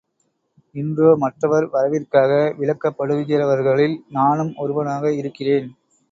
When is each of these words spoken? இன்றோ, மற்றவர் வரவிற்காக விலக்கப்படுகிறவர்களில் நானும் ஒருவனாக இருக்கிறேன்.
இன்றோ, 0.75 1.15
மற்றவர் 1.15 1.65
வரவிற்காக 1.73 2.31
விலக்கப்படுகிறவர்களில் 2.59 3.95
நானும் 4.09 4.51
ஒருவனாக 4.55 5.13
இருக்கிறேன். 5.13 5.67